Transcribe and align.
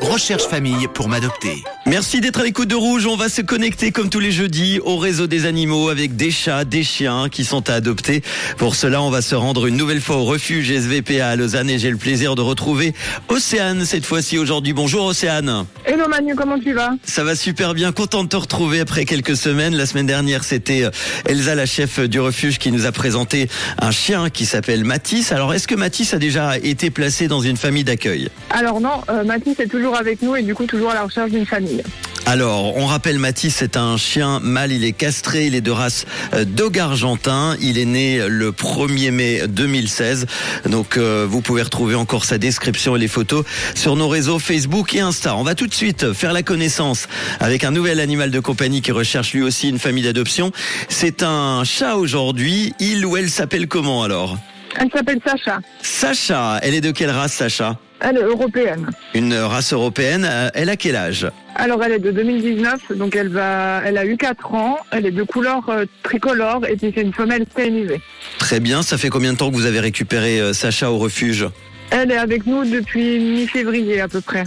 Recherche 0.00 0.44
famille 0.44 0.86
pour 0.94 1.08
m'adopter. 1.08 1.64
Merci 1.84 2.20
d'être 2.20 2.40
à 2.40 2.44
l'écoute 2.44 2.68
de 2.68 2.74
Rouge. 2.74 3.06
On 3.06 3.16
va 3.16 3.28
se 3.28 3.42
connecter 3.42 3.90
comme 3.90 4.10
tous 4.10 4.20
les 4.20 4.30
jeudis 4.30 4.78
au 4.84 4.96
réseau 4.96 5.26
des 5.26 5.46
animaux 5.46 5.88
avec 5.88 6.16
des 6.16 6.30
chats, 6.30 6.64
des 6.64 6.84
chiens 6.84 7.28
qui 7.28 7.44
sont 7.44 7.68
à 7.68 7.74
adopter. 7.74 8.22
Pour 8.56 8.74
cela, 8.76 9.02
on 9.02 9.10
va 9.10 9.22
se 9.22 9.34
rendre 9.34 9.66
une 9.66 9.76
nouvelle 9.76 10.00
fois 10.00 10.16
au 10.16 10.24
refuge 10.24 10.70
SVPA 10.70 11.28
à 11.28 11.36
Lausanne 11.36 11.70
et 11.70 11.78
j'ai 11.78 11.90
le 11.90 11.96
plaisir 11.96 12.34
de 12.36 12.42
retrouver 12.42 12.94
Océane 13.28 13.84
cette 13.84 14.06
fois-ci 14.06 14.38
aujourd'hui. 14.38 14.72
Bonjour 14.72 15.06
Océane. 15.06 15.66
Hello 15.84 16.08
Manu, 16.08 16.34
comment 16.36 16.58
tu 16.58 16.72
vas? 16.72 16.90
Ça 17.04 17.24
va 17.24 17.34
super 17.34 17.74
bien. 17.74 17.90
Content 17.92 18.22
de 18.22 18.28
te 18.28 18.36
retrouver 18.36 18.80
après 18.80 19.04
quelques 19.04 19.36
semaines. 19.36 19.74
La 19.74 19.86
semaine 19.86 20.06
dernière, 20.06 20.44
c'était 20.44 20.84
euh, 20.84 20.90
Elsa, 21.26 21.54
la 21.54 21.66
chef 21.66 22.00
du 22.00 22.20
refuge, 22.20 22.58
qui 22.58 22.70
nous 22.70 22.86
a 22.86 22.92
présenté 22.92 23.48
un 23.80 23.90
chien 23.90 24.30
qui 24.30 24.46
s'appelle 24.46 24.84
Matisse. 24.84 25.32
Alors, 25.32 25.52
est-ce 25.52 25.66
que 25.66 25.74
Matisse 25.74 26.14
a 26.14 26.18
déjà 26.18 26.58
été 26.58 26.90
placé 26.90 27.28
dans 27.28 27.40
une 27.40 27.56
famille 27.56 27.84
d'accueil? 27.84 28.28
Alors 28.50 28.80
non, 28.80 28.87
euh, 29.08 29.24
Mathis 29.24 29.58
est 29.60 29.66
toujours 29.66 29.96
avec 29.96 30.22
nous 30.22 30.36
et 30.36 30.42
du 30.42 30.54
coup 30.54 30.66
toujours 30.66 30.90
à 30.90 30.94
la 30.94 31.02
recherche 31.02 31.30
d'une 31.30 31.46
famille. 31.46 31.82
Alors, 32.26 32.76
on 32.76 32.84
rappelle 32.84 33.18
Matisse, 33.18 33.56
c'est 33.56 33.78
un 33.78 33.96
chien 33.96 34.38
mâle, 34.40 34.70
il 34.70 34.84
est 34.84 34.92
castré, 34.92 35.46
il 35.46 35.54
est 35.54 35.62
de 35.62 35.70
race 35.70 36.04
euh, 36.34 36.44
dog 36.44 36.78
argentin, 36.78 37.56
il 37.58 37.78
est 37.78 37.86
né 37.86 38.20
le 38.28 38.52
1er 38.52 39.10
mai 39.10 39.48
2016. 39.48 40.26
Donc 40.66 40.98
euh, 40.98 41.26
vous 41.28 41.40
pouvez 41.40 41.62
retrouver 41.62 41.94
encore 41.94 42.26
sa 42.26 42.36
description 42.36 42.96
et 42.96 42.98
les 42.98 43.08
photos 43.08 43.46
sur 43.74 43.96
nos 43.96 44.08
réseaux 44.08 44.38
Facebook 44.38 44.94
et 44.94 45.00
Insta. 45.00 45.36
On 45.36 45.42
va 45.42 45.54
tout 45.54 45.66
de 45.66 45.74
suite 45.74 46.12
faire 46.12 46.34
la 46.34 46.42
connaissance 46.42 47.08
avec 47.40 47.64
un 47.64 47.70
nouvel 47.70 47.98
animal 47.98 48.30
de 48.30 48.40
compagnie 48.40 48.82
qui 48.82 48.92
recherche 48.92 49.32
lui 49.32 49.42
aussi 49.42 49.70
une 49.70 49.78
famille 49.78 50.04
d'adoption. 50.04 50.52
C'est 50.90 51.22
un 51.22 51.64
chat 51.64 51.96
aujourd'hui, 51.96 52.74
il 52.78 53.06
ou 53.06 53.16
elle 53.16 53.30
s'appelle 53.30 53.68
comment 53.68 54.02
alors? 54.02 54.36
Elle 54.80 54.90
s'appelle 54.92 55.18
Sacha. 55.24 55.58
Sacha, 55.82 56.58
elle 56.62 56.74
est 56.74 56.80
de 56.80 56.90
quelle 56.90 57.10
race 57.10 57.32
Sacha 57.32 57.76
Elle 58.00 58.16
est 58.18 58.22
européenne. 58.22 58.88
Une 59.14 59.34
race 59.34 59.72
européenne, 59.72 60.26
Euh, 60.28 60.50
elle 60.54 60.68
a 60.68 60.76
quel 60.76 60.94
âge 60.96 61.26
Alors 61.56 61.82
elle 61.82 61.92
est 61.92 61.98
de 61.98 62.10
2019, 62.10 62.92
donc 62.96 63.16
elle 63.16 63.28
va, 63.28 63.82
elle 63.84 63.98
a 63.98 64.04
eu 64.04 64.16
4 64.16 64.54
ans, 64.54 64.76
elle 64.92 65.06
est 65.06 65.10
de 65.10 65.22
couleur 65.22 65.68
euh, 65.68 65.84
tricolore 66.02 66.64
et 66.68 66.76
puis 66.76 66.92
c'est 66.94 67.02
une 67.02 67.12
femelle 67.14 67.44
stérilisée. 67.50 68.00
Très 68.38 68.60
bien, 68.60 68.82
ça 68.82 68.98
fait 68.98 69.08
combien 69.08 69.32
de 69.32 69.38
temps 69.38 69.50
que 69.50 69.56
vous 69.56 69.66
avez 69.66 69.80
récupéré 69.80 70.40
euh, 70.40 70.52
Sacha 70.52 70.90
au 70.92 70.98
refuge 70.98 71.46
Elle 71.90 72.12
est 72.12 72.16
avec 72.18 72.46
nous 72.46 72.64
depuis 72.64 73.18
mi-février 73.18 74.00
à 74.00 74.08
peu 74.08 74.20
près. 74.20 74.44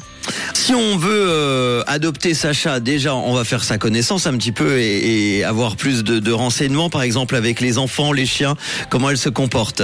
Si 0.54 0.74
on 0.76 0.96
veut 0.96 1.26
euh, 1.28 1.84
adopter 1.88 2.34
Sacha, 2.36 2.80
déjà, 2.80 3.16
on 3.16 3.34
va 3.34 3.44
faire 3.44 3.64
sa 3.64 3.78
connaissance 3.78 4.28
un 4.28 4.38
petit 4.38 4.52
peu 4.52 4.78
et, 4.80 5.38
et 5.40 5.44
avoir 5.44 5.76
plus 5.76 6.04
de, 6.04 6.20
de 6.20 6.32
renseignements, 6.32 6.90
par 6.90 7.02
exemple 7.02 7.36
avec 7.36 7.60
les 7.60 7.78
enfants, 7.80 8.14
les 8.14 8.28
chiens, 8.28 8.56
comment 8.90 9.10
elle 9.10 9.18
se 9.18 9.30
comporte. 9.30 9.82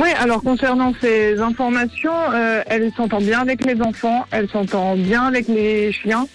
Oui, 0.00 0.10
alors 0.20 0.42
concernant 0.44 0.92
ces 1.00 1.40
informations, 1.40 2.12
euh, 2.32 2.62
elle 2.66 2.92
s'entend 2.96 3.18
bien 3.18 3.40
avec 3.40 3.64
les 3.64 3.82
enfants, 3.82 4.26
elle 4.30 4.48
s'entend 4.48 4.94
bien 4.94 5.24
avec 5.24 5.48
les 5.48 5.90
chiens, 5.90 6.28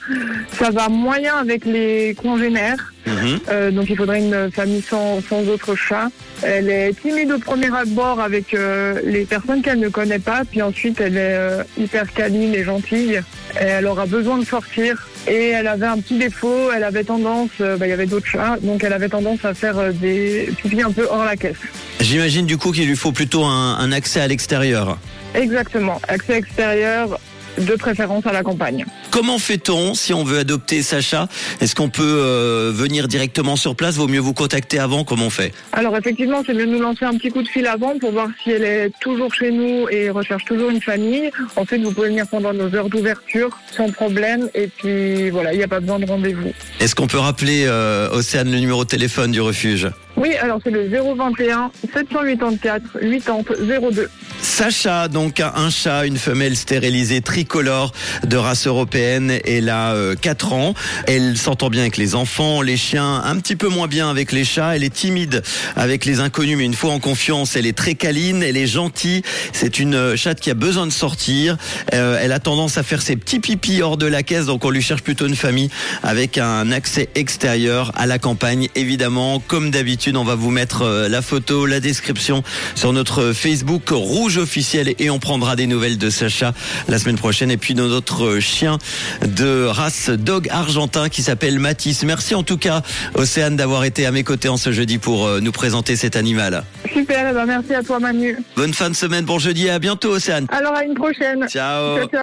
ça 0.51 0.69
va 0.69 0.89
moyen 0.89 1.37
avec 1.37 1.63
les 1.63 2.13
congénères. 2.21 2.92
Mhm. 3.05 3.39
Euh, 3.49 3.71
donc 3.71 3.89
il 3.89 3.97
faudrait 3.97 4.19
une 4.19 4.51
famille 4.51 4.81
sans, 4.81 5.21
sans 5.21 5.47
autres 5.47 5.75
chats. 5.75 6.09
Elle 6.41 6.69
est 6.69 6.93
timide 6.99 7.31
au 7.31 7.39
premier 7.39 7.73
abord 7.75 8.19
avec 8.19 8.53
euh, 8.53 8.99
les 9.05 9.25
personnes 9.25 9.61
qu'elle 9.61 9.79
ne 9.79 9.89
connaît 9.89 10.19
pas, 10.19 10.43
puis 10.49 10.61
ensuite 10.61 11.01
elle 11.01 11.17
est 11.17 11.35
euh, 11.35 11.63
hyper 11.77 12.11
câline 12.13 12.53
et 12.53 12.63
gentille. 12.63 13.21
Et 13.59 13.65
elle 13.65 13.85
aura 13.87 14.05
besoin 14.05 14.37
de 14.37 14.45
sortir. 14.45 15.07
Et 15.27 15.49
elle 15.49 15.67
avait 15.67 15.85
un 15.85 15.99
petit 15.99 16.17
défaut, 16.17 16.69
elle 16.75 16.83
avait 16.83 17.05
tendance, 17.05 17.51
bah, 17.59 17.87
il 17.87 17.89
y 17.89 17.93
avait 17.93 18.07
d'autres 18.07 18.27
chats, 18.27 18.57
donc 18.61 18.83
elle 18.83 18.91
avait 18.91 19.07
tendance 19.07 19.45
à 19.45 19.53
faire 19.53 19.93
des 19.93 20.49
pipis 20.61 20.81
un 20.81 20.91
peu 20.91 21.07
hors 21.09 21.23
la 21.23 21.37
caisse. 21.37 21.55
J'imagine 22.01 22.45
du 22.45 22.57
coup 22.57 22.73
qu'il 22.73 22.87
lui 22.87 22.97
faut 22.97 23.13
plutôt 23.13 23.45
un, 23.45 23.77
un 23.77 23.91
accès 23.93 24.19
à 24.19 24.27
l'extérieur. 24.27 24.97
Exactement, 25.33 26.01
accès 26.09 26.37
extérieur, 26.37 27.19
de 27.57 27.75
préférence 27.75 28.25
à 28.25 28.33
la 28.33 28.43
campagne. 28.43 28.85
Comment 29.13 29.37
fait-on 29.37 29.93
si 29.93 30.11
on 30.11 30.23
veut 30.23 30.39
adopter 30.39 30.81
Sacha 30.81 31.27
Est-ce 31.61 31.75
qu'on 31.75 31.89
peut 31.89 32.01
euh, 32.01 32.71
venir 32.73 33.07
directement 33.07 33.55
sur 33.55 33.75
place 33.75 33.97
Vaut 33.97 34.07
mieux 34.07 34.19
vous 34.19 34.33
contacter 34.33 34.79
avant 34.79 35.03
Comment 35.03 35.27
on 35.27 35.29
fait 35.29 35.53
Alors 35.71 35.95
effectivement, 35.95 36.41
c'est 36.43 36.55
mieux 36.55 36.65
de 36.65 36.71
nous 36.71 36.81
lancer 36.81 37.05
un 37.05 37.15
petit 37.15 37.29
coup 37.29 37.43
de 37.43 37.47
fil 37.47 37.67
avant 37.67 37.99
pour 37.99 38.11
voir 38.11 38.29
si 38.41 38.49
elle 38.49 38.63
est 38.63 38.89
toujours 39.01 39.31
chez 39.31 39.51
nous 39.51 39.87
et 39.89 40.09
recherche 40.09 40.45
toujours 40.45 40.71
une 40.71 40.81
famille. 40.81 41.29
Ensuite, 41.55 41.83
vous 41.83 41.91
pouvez 41.91 42.07
venir 42.07 42.25
pendant 42.25 42.53
nos 42.53 42.73
heures 42.73 42.89
d'ouverture 42.89 43.51
sans 43.77 43.91
problème. 43.91 44.49
Et 44.55 44.65
puis 44.65 45.29
voilà, 45.29 45.53
il 45.53 45.57
n'y 45.57 45.63
a 45.63 45.67
pas 45.67 45.79
besoin 45.79 45.99
de 45.99 46.07
rendez-vous. 46.07 46.51
Est-ce 46.79 46.95
qu'on 46.95 47.05
peut 47.05 47.19
rappeler 47.19 47.65
euh, 47.67 48.09
Océane 48.09 48.49
le 48.49 48.57
numéro 48.57 48.83
de 48.83 48.89
téléphone 48.89 49.31
du 49.31 49.41
refuge? 49.41 49.91
Oui, 50.17 50.33
alors 50.37 50.59
c'est 50.63 50.71
le 50.71 50.87
021 50.87 51.69
784 51.93 52.99
80 52.99 53.89
02. 53.91 54.09
Sacha, 54.53 55.07
donc 55.07 55.39
un 55.39 55.71
chat, 55.71 56.05
une 56.05 56.19
femelle 56.19 56.55
stérilisée 56.55 57.21
tricolore 57.21 57.91
de 58.23 58.37
race 58.37 58.67
européenne. 58.67 59.39
Elle 59.45 59.67
a 59.67 59.95
4 60.21 60.53
ans. 60.53 60.75
Elle 61.07 61.39
s'entend 61.39 61.71
bien 61.71 61.81
avec 61.81 61.97
les 61.97 62.13
enfants, 62.13 62.61
les 62.61 62.77
chiens, 62.77 63.23
un 63.25 63.35
petit 63.37 63.55
peu 63.55 63.67
moins 63.67 63.87
bien 63.87 64.11
avec 64.11 64.31
les 64.31 64.45
chats. 64.45 64.75
Elle 64.75 64.83
est 64.83 64.93
timide 64.93 65.41
avec 65.75 66.05
les 66.05 66.19
inconnus, 66.19 66.55
mais 66.55 66.65
une 66.65 66.75
fois 66.75 66.93
en 66.93 66.99
confiance, 66.99 67.55
elle 67.55 67.65
est 67.65 67.75
très 67.75 67.95
câline, 67.95 68.43
elle 68.43 68.55
est 68.55 68.67
gentille. 68.67 69.23
C'est 69.53 69.79
une 69.79 69.95
euh, 69.95 70.15
chatte 70.15 70.39
qui 70.39 70.51
a 70.51 70.53
besoin 70.53 70.85
de 70.85 70.91
sortir. 70.91 71.57
Euh, 71.95 72.19
elle 72.21 72.31
a 72.31 72.39
tendance 72.39 72.77
à 72.77 72.83
faire 72.83 73.01
ses 73.01 73.15
petits 73.15 73.39
pipis 73.39 73.81
hors 73.81 73.97
de 73.97 74.05
la 74.05 74.21
caisse, 74.21 74.45
donc 74.45 74.65
on 74.65 74.69
lui 74.69 74.83
cherche 74.83 75.01
plutôt 75.01 75.25
une 75.25 75.35
famille 75.35 75.71
avec 76.03 76.37
un 76.37 76.71
accès 76.71 77.09
extérieur 77.15 77.91
à 77.95 78.05
la 78.05 78.19
campagne. 78.19 78.69
Évidemment, 78.75 79.39
comme 79.39 79.71
d'habitude, 79.71 80.15
on 80.15 80.23
va 80.23 80.35
vous 80.35 80.51
mettre 80.51 80.83
euh, 80.83 81.09
la 81.09 81.23
photo, 81.23 81.65
la 81.65 81.79
description 81.79 82.43
sur 82.75 82.93
notre 82.93 83.33
Facebook 83.33 83.89
Rouge 83.89 84.42
officiel 84.43 84.93
et 84.99 85.09
on 85.09 85.19
prendra 85.19 85.55
des 85.55 85.67
nouvelles 85.67 85.97
de 85.97 86.09
Sacha 86.09 86.53
la 86.87 86.99
semaine 86.99 87.17
prochaine 87.17 87.49
et 87.49 87.57
puis 87.57 87.73
de 87.73 87.81
notre 87.81 88.39
chien 88.39 88.77
de 89.25 89.65
race 89.65 90.09
dog 90.09 90.47
argentin 90.49 91.09
qui 91.09 91.23
s'appelle 91.23 91.59
Matisse. 91.59 92.03
Merci 92.03 92.35
en 92.35 92.43
tout 92.43 92.57
cas 92.57 92.81
Océane 93.15 93.55
d'avoir 93.55 93.83
été 93.85 94.05
à 94.05 94.11
mes 94.11 94.23
côtés 94.23 94.49
en 94.49 94.57
ce 94.57 94.71
jeudi 94.71 94.97
pour 94.99 95.25
euh, 95.25 95.39
nous 95.39 95.51
présenter 95.51 95.95
cet 95.95 96.15
animal. 96.15 96.63
Super, 96.93 97.27
eh 97.31 97.33
ben 97.33 97.45
merci 97.45 97.73
à 97.73 97.81
toi 97.81 97.99
Manu. 97.99 98.37
Bonne 98.55 98.73
fin 98.73 98.89
de 98.89 98.95
semaine, 98.95 99.25
bon 99.25 99.39
jeudi 99.39 99.67
et 99.67 99.71
à 99.71 99.79
bientôt 99.79 100.11
Océane. 100.11 100.45
Alors 100.49 100.75
à 100.75 100.83
une 100.83 100.93
prochaine. 100.93 101.47
Ciao. 101.47 101.97
Ciao, 101.97 101.97
ciao. 101.97 102.09